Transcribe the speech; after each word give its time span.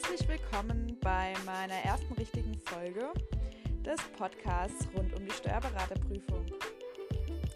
Herzlich 0.00 0.28
willkommen 0.28 0.96
bei 1.00 1.34
meiner 1.44 1.74
ersten 1.74 2.12
richtigen 2.14 2.54
Folge 2.66 3.12
des 3.84 4.00
Podcasts 4.16 4.86
rund 4.94 5.12
um 5.18 5.26
die 5.26 5.32
Steuerberaterprüfung. 5.32 6.46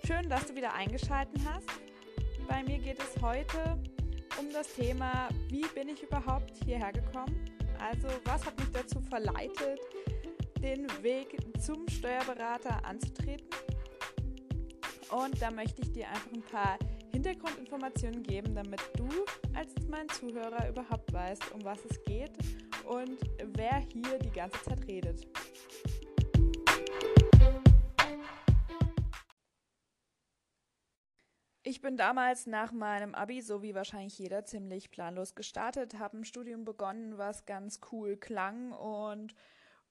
Schön, 0.05 0.29
dass 0.29 0.47
du 0.47 0.57
wieder 0.57 0.75
eingeschaltet 0.75 1.39
hast. 1.49 1.69
Bei 2.49 2.65
mir 2.65 2.79
geht 2.79 2.99
es 2.99 3.23
heute 3.23 3.79
um 4.41 4.53
das 4.53 4.75
Thema, 4.75 5.29
wie 5.51 5.65
bin 5.69 5.91
ich 5.91 6.03
überhaupt 6.03 6.53
hierher 6.65 6.93
gekommen? 6.93 7.49
Also, 7.79 8.09
was 8.25 8.45
hat 8.45 8.59
mich 8.59 8.73
dazu 8.73 9.01
verleitet, 9.03 9.79
den 10.61 10.89
Weg 11.01 11.39
zum 11.61 11.89
Steuerberater 11.89 12.85
anzutreten? 12.85 13.47
Und 15.13 15.41
da 15.41 15.53
möchte 15.53 15.83
ich 15.83 15.93
dir 15.93 16.09
einfach 16.09 16.33
ein 16.33 16.43
paar 16.43 16.77
Hintergrundinformationen 17.23 18.25
geben, 18.25 18.53
damit 18.57 18.81
du 18.97 19.09
als 19.55 19.73
mein 19.89 20.09
Zuhörer 20.09 20.69
überhaupt 20.69 21.13
weißt, 21.13 21.53
um 21.53 21.63
was 21.63 21.79
es 21.85 22.03
geht 22.03 22.33
und 22.85 23.17
wer 23.55 23.79
hier 23.79 24.19
die 24.19 24.33
ganze 24.33 24.61
Zeit 24.63 24.85
redet. 24.89 25.29
Ich 31.63 31.81
bin 31.81 31.97
damals 31.97 32.49
nach 32.49 32.73
meinem 32.73 33.15
Abi, 33.15 33.41
so 33.41 33.63
wie 33.63 33.77
wahrscheinlich 33.77 34.19
jeder, 34.19 34.45
ziemlich 34.45 34.91
planlos 34.91 35.37
gestartet, 35.37 36.01
habe 36.01 36.19
ein 36.19 36.25
Studium 36.25 36.65
begonnen, 36.65 37.19
was 37.19 37.47
ganz 37.47 37.79
cool 37.93 38.17
klang 38.17 38.73
und 38.73 39.33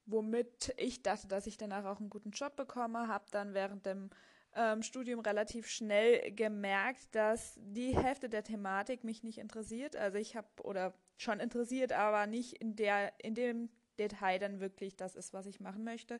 womit 0.05 0.73
ich 0.75 1.02
dachte, 1.02 1.30
dass 1.30 1.48
ich 1.48 1.55
danach 1.55 1.86
auch 1.86 2.02
einen 2.02 2.09
guten 2.09 2.31
Job 2.31 2.58
bekomme, 2.58 3.08
habe 3.08 3.23
dann 3.31 3.53
während 3.53 3.86
dem 3.86 4.09
ähm, 4.55 4.84
Studium 4.84 5.20
relativ 5.20 5.68
schnell 5.68 6.32
gemerkt, 6.32 7.14
dass 7.16 7.58
die 7.58 7.96
Hälfte 7.98 8.30
der 8.30 8.44
Thematik 8.44 9.04
mich 9.04 9.23
nicht 9.23 9.38
interessiert. 9.38 9.96
Also 9.96 10.18
ich 10.18 10.36
habe 10.36 10.48
oder 10.64 10.94
schon 11.18 11.40
interessiert, 11.40 11.94
aber 11.94 12.28
nicht 12.28 12.53
in 12.62 12.75
der 12.75 13.14
in 13.23 13.36
dem 13.36 13.70
Detail 14.00 14.40
dann 14.40 14.59
wirklich 14.59 14.95
das 14.95 15.16
ist, 15.16 15.34
was 15.34 15.45
ich 15.45 15.59
machen 15.59 15.84
möchte. 15.84 16.20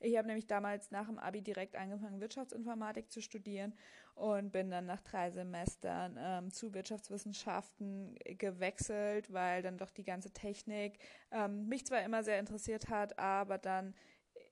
Ich 0.00 0.16
habe 0.16 0.28
nämlich 0.28 0.46
damals 0.46 0.92
nach 0.92 1.06
dem 1.06 1.18
Abi 1.18 1.42
direkt 1.42 1.74
angefangen, 1.74 2.20
Wirtschaftsinformatik 2.20 3.10
zu 3.10 3.20
studieren 3.20 3.74
und 4.14 4.52
bin 4.52 4.70
dann 4.70 4.86
nach 4.86 5.00
drei 5.00 5.30
Semestern 5.30 6.16
ähm, 6.20 6.52
zu 6.52 6.72
Wirtschaftswissenschaften 6.72 8.16
gewechselt, 8.24 9.32
weil 9.32 9.62
dann 9.62 9.76
doch 9.76 9.90
die 9.90 10.04
ganze 10.04 10.30
Technik 10.30 10.98
ähm, 11.32 11.68
mich 11.68 11.84
zwar 11.84 12.02
immer 12.02 12.22
sehr 12.22 12.38
interessiert 12.38 12.88
hat, 12.90 13.18
aber 13.18 13.58
dann 13.58 13.94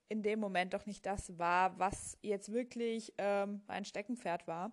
in 0.08 0.22
dem 0.22 0.38
Moment 0.38 0.74
doch 0.74 0.86
nicht 0.86 1.04
das 1.06 1.38
war, 1.38 1.78
was 1.78 2.18
jetzt 2.22 2.52
wirklich 2.52 3.12
ähm, 3.18 3.62
mein 3.66 3.84
Steckenpferd 3.84 4.46
war. 4.46 4.72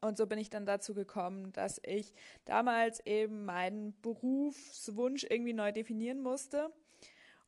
Und 0.00 0.16
so 0.16 0.26
bin 0.26 0.38
ich 0.38 0.50
dann 0.50 0.66
dazu 0.66 0.94
gekommen, 0.94 1.52
dass 1.52 1.80
ich 1.84 2.12
damals 2.44 3.04
eben 3.06 3.44
meinen 3.44 4.00
Berufswunsch 4.00 5.24
irgendwie 5.28 5.52
neu 5.52 5.70
definieren 5.70 6.20
musste. 6.20 6.72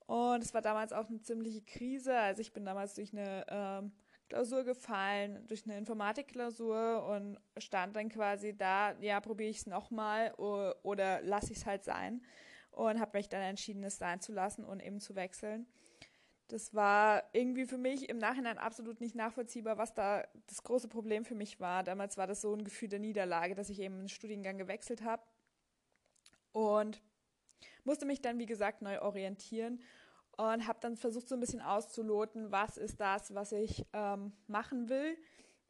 Und 0.07 0.45
es 0.45 0.53
war 0.53 0.61
damals 0.61 0.93
auch 0.93 1.09
eine 1.09 1.21
ziemliche 1.21 1.63
Krise. 1.63 2.17
Also 2.17 2.43
ich 2.43 2.53
bin 2.53 2.65
damals 2.65 2.95
durch 2.95 3.13
eine 3.13 3.45
ähm, 3.49 3.93
Klausur 4.29 4.65
gefallen, 4.65 5.47
durch 5.49 5.65
eine 5.65 5.79
Informatikklausur 5.79 7.07
und 7.07 7.39
stand 7.57 7.97
dann 7.97 8.09
quasi 8.09 8.57
da, 8.57 8.93
ja, 9.01 9.21
probiere 9.21 9.51
ich 9.51 9.59
es 9.59 9.67
nochmal 9.67 10.33
oder, 10.35 10.77
oder 10.83 11.23
lasse 11.23 11.53
ich 11.53 11.59
es 11.59 11.67
halt 11.67 11.85
sein. 11.85 12.23
Und 12.71 13.01
habe 13.01 13.17
mich 13.19 13.29
dann 13.29 13.43
entschieden, 13.43 13.85
es 13.85 13.99
sein 13.99 14.21
zu 14.21 14.33
lassen 14.33 14.65
und 14.65 14.81
eben 14.81 15.01
zu 15.01 15.15
wechseln. 15.15 15.67
Das 16.55 16.73
war 16.73 17.25
irgendwie 17.33 17.67
für 17.67 17.79
mich 17.79 18.09
im 18.09 18.19
Nachhinein 18.19 18.59
absolut 18.59 19.01
nicht 19.01 19.17
nachvollziehbar, 19.17 19.77
was 19.77 19.93
da 19.93 20.25
das 20.47 20.63
große 20.63 20.87
Problem 20.87 21.25
für 21.25 21.35
mich 21.35 21.59
war. 21.59 21.83
Damals 21.83 22.17
war 22.17 22.29
das 22.29 22.43
so 22.43 22.55
ein 22.55 22.63
Gefühl 22.63 22.87
der 22.87 23.01
Niederlage, 23.01 23.57
dass 23.57 23.71
ich 23.71 23.81
eben 23.81 23.99
einen 23.99 24.09
Studiengang 24.09 24.57
gewechselt 24.57 25.03
habe 25.03 25.25
und 26.53 27.03
musste 27.83 28.07
mich 28.07 28.23
dann, 28.23 28.39
wie 28.39 28.47
gesagt, 28.47 28.83
neu 28.83 29.03
orientieren 29.03 29.83
und 30.37 30.69
habe 30.69 30.79
dann 30.81 30.97
versucht, 30.97 31.29
so 31.29 31.35
ein 31.35 31.41
bisschen 31.41 31.61
auszuloten, 31.61 32.53
was 32.53 32.77
ist 32.77 33.01
das, 33.01 33.35
was 33.35 33.51
ich 33.51 33.85
ähm, 33.93 34.31
machen 34.47 34.89
will, 34.89 35.19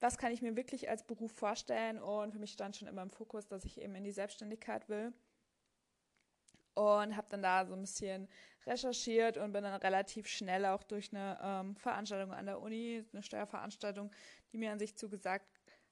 was 0.00 0.19
kann 0.19 0.32
ich 0.32 0.42
mir 0.42 0.54
wirklich 0.54 0.91
als 0.91 1.06
Beruf 1.06 1.32
vorstellen? 1.32 1.98
Und 1.98 2.32
für 2.32 2.38
mich 2.38 2.53
stand 2.53 2.76
schon 2.76 2.88
immer 2.88 3.00
im 3.00 3.10
Fokus, 3.10 3.48
dass 3.48 3.64
ich 3.64 3.81
eben 3.81 3.94
in 3.94 4.04
die 4.04 4.12
Selbstständigkeit 4.12 4.91
will 4.91 5.14
und 6.74 7.16
habe 7.16 7.26
dann 7.30 7.42
da 7.42 7.64
so 7.66 7.74
ein 7.74 7.80
bisschen 7.80 8.28
recherchiert 8.66 9.36
und 9.36 9.52
bin 9.52 9.62
dann 9.62 9.80
relativ 9.80 10.26
schnell 10.26 10.66
auch 10.66 10.82
durch 10.82 11.12
eine 11.12 11.38
ähm, 11.42 11.76
Veranstaltung 11.76 12.32
an 12.32 12.46
der 12.46 12.60
Uni, 12.60 13.04
eine 13.12 13.22
Steuerveranstaltung, 13.22 14.10
die 14.52 14.58
mir 14.58 14.72
an 14.72 14.78
sich 14.78 14.96
zugesagt 14.96 15.46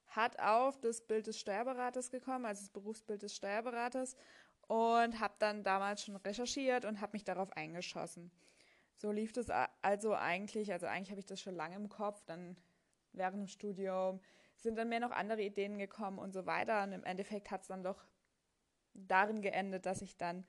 hat, 0.06 0.38
auf 0.40 0.80
das 0.80 1.00
Bild 1.00 1.26
des 1.26 1.38
Steuerberaters 1.38 2.10
gekommen, 2.10 2.44
also 2.44 2.62
das 2.62 2.70
Berufsbild 2.70 3.22
des 3.22 3.34
Steuerberaters 3.34 4.16
und 4.68 5.20
habe 5.20 5.34
dann 5.38 5.64
damals 5.64 6.04
schon 6.04 6.16
recherchiert 6.16 6.84
und 6.84 7.00
habe 7.00 7.12
mich 7.12 7.24
darauf 7.24 7.52
eingeschossen. 7.56 8.30
So 8.96 9.10
lief 9.10 9.32
das 9.32 9.48
also 9.82 10.14
eigentlich, 10.14 10.72
also 10.72 10.86
eigentlich 10.86 11.10
habe 11.10 11.20
ich 11.20 11.26
das 11.26 11.40
schon 11.40 11.54
lange 11.54 11.76
im 11.76 11.88
Kopf, 11.88 12.22
dann 12.24 12.56
während 13.12 13.38
dem 13.38 13.48
Studium 13.48 14.20
sind 14.56 14.76
dann 14.76 14.88
mehr 14.88 15.00
noch 15.00 15.10
andere 15.10 15.42
Ideen 15.42 15.78
gekommen 15.78 16.18
und 16.18 16.32
so 16.32 16.46
weiter 16.46 16.84
und 16.84 16.92
im 16.92 17.04
Endeffekt 17.04 17.50
hat 17.50 17.62
es 17.62 17.68
dann 17.68 17.82
doch 17.82 18.04
darin 18.94 19.42
geendet, 19.42 19.86
dass 19.86 20.02
ich 20.02 20.16
dann 20.16 20.44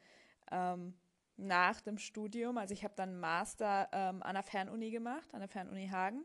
ähm, 0.51 0.93
nach 1.37 1.81
dem 1.81 1.97
Studium, 1.97 2.57
also 2.57 2.73
ich 2.73 2.83
habe 2.83 2.93
dann 2.95 3.19
Master 3.19 3.89
ähm, 3.91 4.21
an 4.23 4.35
der 4.35 4.43
Fernuni 4.43 4.91
gemacht, 4.91 5.33
an 5.33 5.39
der 5.39 5.49
Fernuni 5.49 5.87
Hagen. 5.87 6.23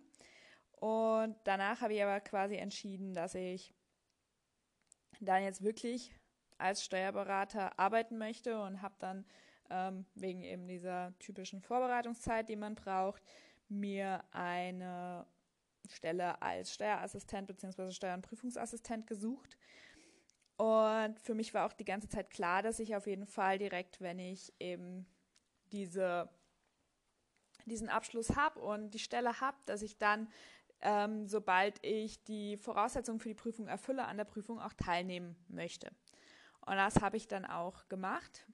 Und 0.72 1.36
danach 1.44 1.80
habe 1.80 1.94
ich 1.94 2.02
aber 2.02 2.20
quasi 2.20 2.56
entschieden, 2.56 3.14
dass 3.14 3.34
ich 3.34 3.74
dann 5.20 5.42
jetzt 5.42 5.62
wirklich 5.62 6.14
als 6.58 6.84
Steuerberater 6.84 7.78
arbeiten 7.78 8.18
möchte 8.18 8.60
und 8.60 8.82
habe 8.82 8.94
dann 8.98 9.24
ähm, 9.70 10.06
wegen 10.14 10.42
eben 10.42 10.66
dieser 10.66 11.16
typischen 11.18 11.60
Vorbereitungszeit, 11.60 12.48
die 12.48 12.56
man 12.56 12.74
braucht, 12.74 13.22
mir 13.68 14.22
eine 14.32 15.26
Stelle 15.88 16.40
als 16.42 16.74
Steuerassistent 16.74 17.46
bzw. 17.46 17.90
Steuernprüfungsassistent 17.90 19.06
gesucht 19.06 19.56
und 20.56 20.66
für 21.16 21.34
mich 21.34 21.54
war 21.54 21.66
auch 21.66 21.72
die 21.72 21.84
ganze 21.84 22.08
Zeit 22.08 22.30
klar, 22.30 22.62
dass 22.62 22.78
ich 22.78 22.96
auf 22.96 23.06
jeden 23.06 23.26
Fall 23.26 23.58
direkt, 23.58 24.00
wenn 24.00 24.18
ich 24.18 24.52
eben 24.58 25.06
diese, 25.72 26.28
diesen 27.66 27.88
Abschluss 27.88 28.36
habe 28.36 28.60
und 28.60 28.90
die 28.90 28.98
Stelle 28.98 29.40
habe, 29.40 29.56
dass 29.66 29.82
ich 29.82 29.98
dann, 29.98 30.28
ähm, 30.80 31.26
sobald 31.26 31.84
ich 31.84 32.22
die 32.24 32.56
Voraussetzungen 32.56 33.20
für 33.20 33.28
die 33.28 33.34
Prüfung 33.34 33.68
erfülle, 33.68 34.04
an 34.04 34.16
der 34.16 34.24
Prüfung 34.24 34.60
auch 34.60 34.72
teilnehmen 34.72 35.36
möchte. 35.48 35.90
Und 36.66 36.76
das 36.76 37.00
habe 37.00 37.16
ich 37.16 37.28
dann 37.28 37.44
auch 37.44 37.88
gemacht. 37.88 38.46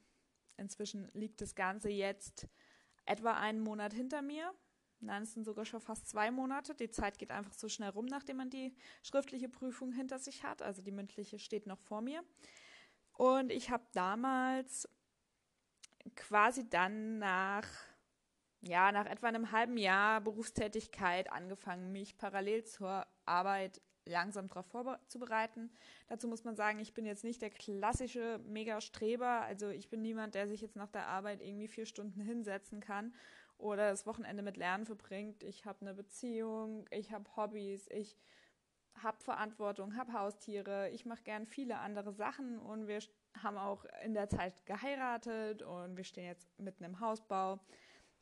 Inzwischen 0.56 1.10
liegt 1.14 1.40
das 1.40 1.54
Ganze 1.54 1.90
jetzt 1.90 2.48
etwa 3.06 3.32
einen 3.34 3.60
Monat 3.60 3.92
hinter 3.92 4.22
mir. 4.22 4.54
Nein, 5.04 5.22
es 5.22 5.34
sind 5.34 5.44
sogar 5.44 5.64
schon 5.64 5.80
fast 5.80 6.08
zwei 6.08 6.30
Monate. 6.30 6.74
Die 6.74 6.90
Zeit 6.90 7.18
geht 7.18 7.30
einfach 7.30 7.52
so 7.52 7.68
schnell 7.68 7.90
rum, 7.90 8.06
nachdem 8.06 8.38
man 8.38 8.50
die 8.50 8.74
schriftliche 9.02 9.48
Prüfung 9.48 9.92
hinter 9.92 10.18
sich 10.18 10.42
hat. 10.44 10.62
Also 10.62 10.82
die 10.82 10.92
mündliche 10.92 11.38
steht 11.38 11.66
noch 11.66 11.78
vor 11.78 12.00
mir. 12.00 12.22
Und 13.12 13.52
ich 13.52 13.70
habe 13.70 13.84
damals 13.92 14.88
quasi 16.16 16.68
dann 16.68 17.18
nach, 17.18 17.66
ja, 18.60 18.92
nach 18.92 19.06
etwa 19.06 19.28
einem 19.28 19.52
halben 19.52 19.76
Jahr 19.76 20.20
Berufstätigkeit 20.20 21.30
angefangen, 21.30 21.92
mich 21.92 22.16
parallel 22.16 22.64
zur 22.64 23.06
Arbeit 23.24 23.80
langsam 24.06 24.48
darauf 24.48 24.66
vorzubereiten. 24.66 25.70
Dazu 26.08 26.28
muss 26.28 26.44
man 26.44 26.56
sagen, 26.56 26.78
ich 26.78 26.92
bin 26.92 27.06
jetzt 27.06 27.24
nicht 27.24 27.40
der 27.40 27.50
klassische 27.50 28.38
Mega-Streber. 28.44 29.42
Also 29.42 29.68
ich 29.68 29.88
bin 29.88 30.02
niemand, 30.02 30.34
der 30.34 30.48
sich 30.48 30.60
jetzt 30.60 30.76
nach 30.76 30.90
der 30.90 31.06
Arbeit 31.06 31.40
irgendwie 31.40 31.68
vier 31.68 31.86
Stunden 31.86 32.20
hinsetzen 32.20 32.80
kann 32.80 33.14
oder 33.58 33.90
das 33.90 34.06
Wochenende 34.06 34.42
mit 34.42 34.56
Lernen 34.56 34.86
verbringt. 34.86 35.42
Ich 35.42 35.64
habe 35.64 35.80
eine 35.82 35.94
Beziehung, 35.94 36.86
ich 36.90 37.12
habe 37.12 37.24
Hobbys, 37.36 37.88
ich 37.90 38.16
habe 39.02 39.20
Verantwortung, 39.20 39.96
habe 39.96 40.12
Haustiere, 40.12 40.90
ich 40.90 41.04
mache 41.04 41.22
gern 41.22 41.46
viele 41.46 41.78
andere 41.78 42.12
Sachen 42.12 42.58
und 42.58 42.86
wir 42.86 43.00
haben 43.42 43.58
auch 43.58 43.84
in 44.04 44.14
der 44.14 44.28
Zeit 44.28 44.64
geheiratet 44.66 45.62
und 45.62 45.96
wir 45.96 46.04
stehen 46.04 46.26
jetzt 46.26 46.48
mitten 46.58 46.84
im 46.84 47.00
Hausbau. 47.00 47.58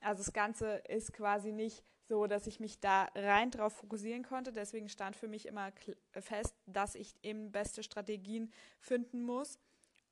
Also 0.01 0.23
das 0.23 0.33
Ganze 0.33 0.77
ist 0.89 1.13
quasi 1.13 1.53
nicht 1.53 1.85
so, 2.09 2.27
dass 2.27 2.47
ich 2.47 2.59
mich 2.59 2.81
da 2.81 3.09
rein 3.15 3.51
drauf 3.51 3.75
fokussieren 3.75 4.25
konnte. 4.25 4.53
Deswegen 4.53 4.89
stand 4.89 5.17
für 5.17 5.29
mich 5.29 5.47
immer 5.47 5.73
fest, 6.13 6.57
dass 6.67 6.95
ich 6.95 7.15
eben 7.23 7.53
beste 7.53 7.83
Strategien 7.83 8.53
finden 8.81 9.23
muss, 9.23 9.59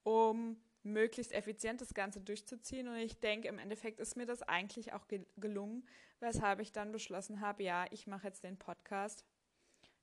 um 0.03 0.57
möglichst 0.83 1.33
effizient 1.33 1.81
das 1.81 1.95
Ganze 1.95 2.21
durchzuziehen. 2.21 2.89
Und 2.89 2.97
ich 2.97 3.19
denke, 3.21 3.49
im 3.49 3.59
Endeffekt 3.59 4.01
ist 4.01 4.17
mir 4.17 4.27
das 4.27 4.43
eigentlich 4.43 4.93
auch 4.93 5.09
ge 5.09 5.25
gelungen, 5.37 5.87
weshalb 6.21 6.61
ich 6.61 6.73
dann 6.73 6.93
beschlossen 6.93 7.41
habe, 7.41 7.63
ja, 7.63 7.87
ich 7.91 8.07
mache 8.07 8.27
jetzt 8.27 8.45
den 8.45 8.59
Podcast. 8.59 9.25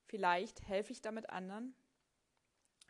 Vielleicht 0.05 0.67
helfe 0.67 0.91
ich 0.93 1.01
damit 1.01 1.29
anderen. 1.29 1.75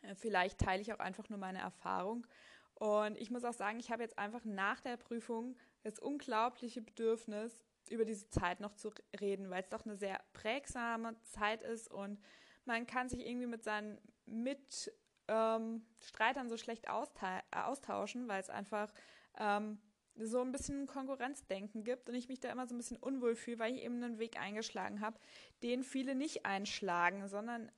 Äh, 0.02 0.16
vielleicht 0.16 0.60
teile 0.60 0.82
ich 0.82 0.94
auch 0.94 1.00
einfach 1.00 1.30
nur 1.30 1.40
meine 1.40 1.60
Erfahrung. 1.60 2.28
Und 2.76 3.18
ich 3.18 3.32
muss 3.32 3.44
auch 3.44 3.54
sagen, 3.54 3.80
ich 3.80 3.92
habe 3.92 4.04
jetzt 4.04 4.20
einfach 4.20 4.46
nach 4.46 4.82
der 4.82 4.98
Prüfung 4.98 5.58
das 5.82 6.00
unglaubliche 6.00 6.82
Bedürfnis, 6.82 7.64
über 7.90 8.06
diese 8.06 8.30
Zeit 8.30 8.60
noch 8.60 8.74
zu 8.76 8.92
reden, 9.20 9.50
weil 9.50 9.64
es 9.64 9.70
doch 9.70 9.86
eine 9.86 9.96
sehr 9.96 10.22
prägsame 10.34 11.16
Zeit 11.24 11.64
ist 11.64 11.90
und 11.90 12.20
man 12.66 12.86
kann 12.86 13.08
sich 13.08 13.26
irgendwie 13.26 13.48
mit 13.48 13.64
seinen 13.64 13.98
Mit 14.26 14.92
ähm, 15.28 15.86
Streitern 16.00 16.50
so 16.50 16.58
schlecht 16.58 16.86
äh, 16.86 17.58
austauschen, 17.60 18.28
weil 18.28 18.42
es 18.42 18.50
einfach 18.50 18.92
ähm, 19.38 19.80
so 20.16 20.42
ein 20.42 20.52
bisschen 20.52 20.88
Konkurrenzdenken 20.88 21.84
gibt 21.84 22.10
und 22.10 22.16
ich 22.16 22.28
mich 22.28 22.40
da 22.40 22.50
immer 22.50 22.66
so 22.66 22.74
ein 22.74 22.78
bisschen 22.78 22.98
unwohl 22.98 23.36
fühle, 23.36 23.60
weil 23.60 23.76
ich 23.76 23.84
eben 23.84 24.04
einen 24.04 24.20
Weg 24.20 24.40
eingeschlagen 24.40 25.02
habe, 25.02 25.20
den 25.64 25.84
viele 25.84 26.16
nicht 26.16 26.46
einschlagen, 26.46 27.28
sondern 27.28 27.72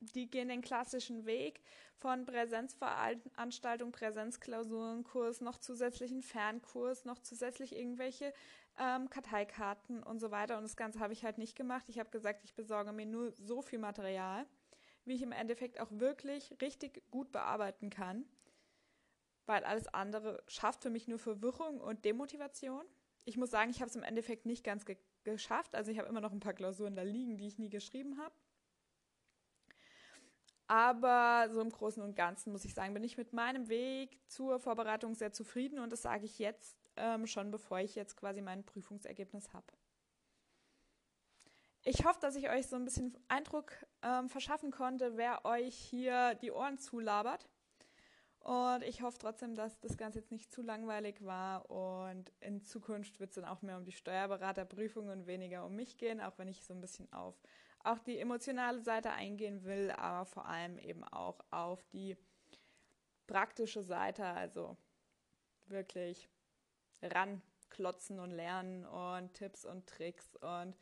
die 0.00 0.30
gehen 0.30 0.48
den 0.48 0.62
klassischen 0.62 1.26
Weg 1.26 1.60
von 1.94 2.24
Präsenzveranstaltung, 2.26 3.92
Präsenzklausurenkurs, 3.92 5.40
noch 5.40 5.58
zusätzlichen 5.58 6.22
Fernkurs, 6.22 7.04
noch 7.04 7.20
zusätzlich 7.20 7.76
irgendwelche 7.76 8.32
ähm, 8.78 9.08
Karteikarten 9.10 10.02
und 10.02 10.18
so 10.18 10.30
weiter. 10.30 10.56
Und 10.56 10.64
das 10.64 10.76
Ganze 10.76 10.98
habe 11.00 11.12
ich 11.12 11.24
halt 11.24 11.38
nicht 11.38 11.54
gemacht. 11.56 11.88
Ich 11.88 11.98
habe 11.98 12.10
gesagt, 12.10 12.44
ich 12.44 12.54
besorge 12.54 12.92
mir 12.92 13.06
nur 13.06 13.32
so 13.32 13.62
viel 13.62 13.78
Material, 13.78 14.46
wie 15.04 15.14
ich 15.14 15.22
im 15.22 15.32
Endeffekt 15.32 15.80
auch 15.80 15.90
wirklich 15.90 16.54
richtig 16.60 17.02
gut 17.10 17.32
bearbeiten 17.32 17.90
kann 17.90 18.24
weil 19.46 19.64
alles 19.64 19.88
andere 19.88 20.42
schafft 20.46 20.82
für 20.82 20.90
mich 20.90 21.08
nur 21.08 21.18
Verwirrung 21.18 21.80
und 21.80 22.04
Demotivation. 22.04 22.84
Ich 23.24 23.36
muss 23.36 23.50
sagen, 23.50 23.70
ich 23.70 23.80
habe 23.80 23.88
es 23.88 23.96
im 23.96 24.02
Endeffekt 24.02 24.46
nicht 24.46 24.64
ganz 24.64 24.84
ge 24.84 24.96
geschafft. 25.24 25.76
Also 25.76 25.92
ich 25.92 26.00
habe 26.00 26.08
immer 26.08 26.20
noch 26.20 26.32
ein 26.32 26.40
paar 26.40 26.52
Klausuren 26.52 26.96
da 26.96 27.02
liegen, 27.02 27.36
die 27.36 27.46
ich 27.46 27.56
nie 27.56 27.70
geschrieben 27.70 28.18
habe. 28.18 28.34
Aber 30.66 31.48
so 31.52 31.60
im 31.60 31.70
Großen 31.70 32.02
und 32.02 32.16
Ganzen 32.16 32.50
muss 32.50 32.64
ich 32.64 32.74
sagen, 32.74 32.92
bin 32.92 33.04
ich 33.04 33.16
mit 33.16 33.32
meinem 33.32 33.68
Weg 33.68 34.18
zur 34.26 34.58
Vorbereitung 34.58 35.14
sehr 35.14 35.32
zufrieden 35.32 35.78
und 35.78 35.92
das 35.92 36.02
sage 36.02 36.24
ich 36.24 36.40
jetzt 36.40 36.76
ähm, 36.96 37.28
schon, 37.28 37.52
bevor 37.52 37.78
ich 37.78 37.94
jetzt 37.94 38.16
quasi 38.16 38.42
mein 38.42 38.64
Prüfungsergebnis 38.64 39.52
habe. 39.52 39.66
Ich 41.84 42.04
hoffe, 42.04 42.20
dass 42.20 42.36
ich 42.36 42.48
euch 42.48 42.68
so 42.68 42.76
ein 42.76 42.84
bisschen 42.84 43.12
Eindruck 43.26 43.72
ähm, 44.02 44.28
verschaffen 44.28 44.70
konnte, 44.70 45.16
wer 45.16 45.44
euch 45.44 45.74
hier 45.74 46.36
die 46.36 46.52
Ohren 46.52 46.78
zulabert. 46.78 47.48
Und 48.38 48.82
ich 48.82 49.02
hoffe 49.02 49.18
trotzdem, 49.18 49.56
dass 49.56 49.80
das 49.80 49.96
Ganze 49.96 50.20
jetzt 50.20 50.30
nicht 50.30 50.52
zu 50.52 50.62
langweilig 50.62 51.24
war 51.24 51.70
und 51.70 52.32
in 52.40 52.62
Zukunft 52.62 53.20
wird 53.20 53.30
es 53.30 53.36
dann 53.36 53.44
auch 53.44 53.62
mehr 53.62 53.76
um 53.76 53.84
die 53.84 53.92
Steuerberaterprüfung 53.92 55.08
und 55.08 55.26
weniger 55.26 55.64
um 55.64 55.76
mich 55.76 55.96
gehen, 55.96 56.20
auch 56.20 56.38
wenn 56.38 56.48
ich 56.48 56.64
so 56.64 56.74
ein 56.74 56.80
bisschen 56.80 57.12
auf 57.12 57.40
auch 57.84 57.98
die 57.98 58.18
emotionale 58.18 58.80
Seite 58.80 59.10
eingehen 59.10 59.64
will, 59.64 59.90
aber 59.90 60.24
vor 60.24 60.46
allem 60.46 60.78
eben 60.78 61.02
auch 61.04 61.40
auf 61.50 61.84
die 61.86 62.16
praktische 63.26 63.82
Seite, 63.82 64.24
also 64.24 64.76
wirklich 65.66 66.28
ranklotzen 67.02 68.20
und 68.20 68.30
lernen 68.30 68.86
und 68.86 69.34
Tipps 69.34 69.64
und 69.64 69.86
Tricks 69.88 70.36
und 70.36 70.76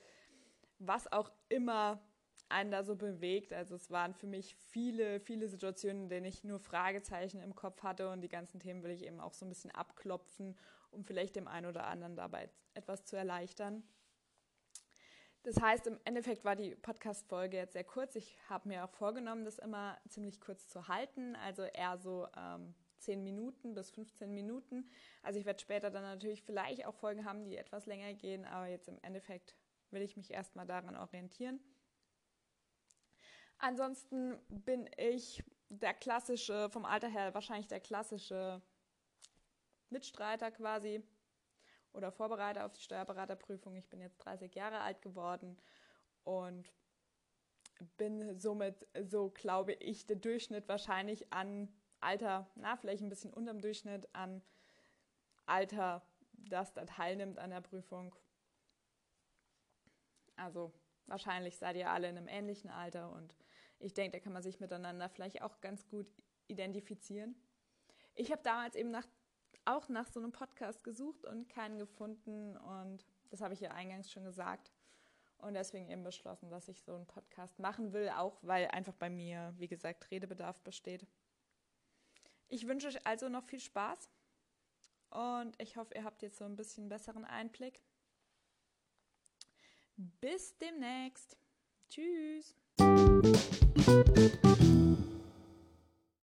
was 0.81 1.11
auch 1.12 1.31
immer 1.49 2.03
einen 2.49 2.71
da 2.71 2.82
so 2.82 2.97
bewegt. 2.97 3.53
Also 3.53 3.77
es 3.77 3.91
waren 3.91 4.15
für 4.15 4.27
mich 4.27 4.56
viele, 4.56 5.21
viele 5.21 5.49
Situationen, 5.49 6.05
in 6.05 6.09
denen 6.09 6.27
ich 6.27 6.43
nur 6.43 6.59
Fragezeichen 6.59 7.41
im 7.41 7.55
Kopf 7.55 7.82
hatte 7.82 8.11
und 8.11 8.23
die 8.23 8.29
ganzen 8.29 8.59
Themen 8.59 8.82
will 8.82 8.91
ich 8.91 9.05
eben 9.05 9.21
auch 9.21 9.32
so 9.32 9.47
ein 9.47 9.49
bisschen 9.49 9.71
abklopfen, 9.71 10.59
um 10.91 11.05
vielleicht 11.05 11.37
dem 11.37 11.47
einen 11.47 11.67
oder 11.67 11.87
anderen 11.87 12.17
dabei 12.17 12.50
etwas 12.75 13.05
zu 13.05 13.17
erleichtern. 13.17 13.85
Das 15.43 15.61
heißt, 15.61 15.87
im 15.87 15.99
Endeffekt 16.05 16.44
war 16.44 16.55
die 16.55 16.75
Podcast-Folge 16.75 17.56
jetzt 17.56 17.73
sehr 17.73 17.85
kurz. 17.85 18.15
Ich 18.15 18.37
habe 18.50 18.69
mir 18.69 18.85
auch 18.85 18.91
vorgenommen, 18.91 19.44
das 19.44 19.59
immer 19.59 19.97
ziemlich 20.09 20.38
kurz 20.41 20.69
zu 20.69 20.88
halten, 20.88 21.35
also 21.37 21.62
eher 21.62 21.97
so 21.97 22.26
ähm, 22.37 22.75
10 22.99 23.23
Minuten 23.23 23.75
bis 23.75 23.91
15 23.91 24.35
Minuten. 24.35 24.91
Also 25.23 25.38
ich 25.41 25.47
werde 25.47 25.61
später 25.61 25.91
dann 25.91 26.03
natürlich 26.03 26.43
vielleicht 26.43 26.85
auch 26.85 26.94
Folgen 26.94 27.25
haben, 27.25 27.44
die 27.44 27.56
etwas 27.56 27.87
länger 27.87 28.12
gehen, 28.12 28.44
aber 28.44 28.67
jetzt 28.67 28.88
im 28.88 28.99
Endeffekt 29.00 29.55
will 29.92 30.02
ich 30.02 30.16
mich 30.16 30.31
erstmal 30.31 30.66
daran 30.66 30.96
orientieren. 30.96 31.60
Ansonsten 33.58 34.38
bin 34.48 34.88
ich 34.96 35.42
der 35.69 35.94
klassische, 35.94 36.70
vom 36.70 36.84
Alter 36.84 37.08
her 37.08 37.34
wahrscheinlich 37.34 37.69
der 37.69 37.81
klassische 37.81 38.62
Mitstreiter 39.90 40.50
quasi 40.50 41.02
oder 41.92 42.10
Vorbereiter 42.12 42.64
auf 42.64 42.72
die 42.72 42.81
Steuerberaterprüfung. 42.81 43.76
Ich 43.76 43.88
bin 43.88 44.00
jetzt 44.00 44.19
30 44.19 44.54
Jahre 44.54 44.81
alt 44.81 45.02
geworden 45.02 45.58
und 46.25 46.72
bin 47.96 48.38
somit, 48.38 48.87
so 49.02 49.31
glaube 49.31 49.72
ich, 49.75 50.06
der 50.06 50.16
Durchschnitt 50.16 50.69
wahrscheinlich 50.69 51.32
an 51.32 51.69
Alter, 52.00 52.50
na, 52.54 52.76
vielleicht 52.76 53.02
ein 53.02 53.08
bisschen 53.08 53.32
unterm 53.32 53.60
Durchschnitt 53.60 54.08
an 54.14 54.42
Alter, 55.46 56.02
das 56.32 56.72
da 56.72 56.84
teilnimmt 56.84 57.38
an 57.38 57.50
der 57.50 57.60
Prüfung. 57.60 58.14
Also 60.40 60.72
wahrscheinlich 61.06 61.58
seid 61.58 61.76
ihr 61.76 61.90
alle 61.90 62.08
in 62.08 62.16
einem 62.16 62.28
ähnlichen 62.28 62.70
Alter 62.70 63.12
und 63.12 63.34
ich 63.78 63.94
denke, 63.94 64.19
da 64.19 64.22
kann 64.22 64.32
man 64.32 64.42
sich 64.42 64.60
miteinander 64.60 65.08
vielleicht 65.08 65.42
auch 65.42 65.60
ganz 65.60 65.87
gut 65.88 66.06
identifizieren. 66.48 67.34
Ich 68.14 68.32
habe 68.32 68.42
damals 68.42 68.75
eben 68.75 68.90
nach, 68.90 69.06
auch 69.64 69.88
nach 69.88 70.06
so 70.06 70.20
einem 70.20 70.32
Podcast 70.32 70.82
gesucht 70.82 71.25
und 71.25 71.48
keinen 71.48 71.78
gefunden 71.78 72.56
und 72.56 73.06
das 73.31 73.40
habe 73.40 73.54
ich 73.54 73.60
ja 73.60 73.70
eingangs 73.70 74.10
schon 74.10 74.25
gesagt 74.25 74.72
und 75.38 75.54
deswegen 75.54 75.88
eben 75.88 76.04
beschlossen, 76.04 76.50
dass 76.50 76.69
ich 76.69 76.82
so 76.82 76.94
einen 76.94 77.06
Podcast 77.06 77.58
machen 77.58 77.92
will, 77.92 78.10
auch 78.10 78.38
weil 78.42 78.69
einfach 78.69 78.94
bei 78.94 79.08
mir, 79.10 79.54
wie 79.58 79.69
gesagt, 79.69 80.10
Redebedarf 80.10 80.60
besteht. 80.62 81.06
Ich 82.48 82.66
wünsche 82.66 82.88
euch 82.88 83.06
also 83.06 83.28
noch 83.28 83.44
viel 83.44 83.60
Spaß 83.60 84.10
und 85.10 85.60
ich 85.60 85.76
hoffe, 85.76 85.94
ihr 85.94 86.04
habt 86.04 86.22
jetzt 86.22 86.38
so 86.38 86.44
ein 86.44 86.56
bisschen 86.56 86.88
besseren 86.88 87.25
Einblick. 87.25 87.81
Bis 90.20 90.56
demnächst. 90.56 91.37
Tschüss. 91.91 92.55